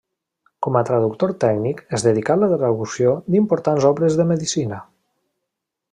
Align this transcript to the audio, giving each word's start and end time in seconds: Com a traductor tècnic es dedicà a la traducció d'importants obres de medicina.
Com 0.67 0.77
a 0.79 0.81
traductor 0.89 1.33
tècnic 1.43 1.83
es 1.97 2.07
dedicà 2.07 2.37
a 2.37 2.41
la 2.45 2.49
traducció 2.53 3.13
d'importants 3.35 3.89
obres 3.91 4.19
de 4.23 4.27
medicina. 4.35 4.85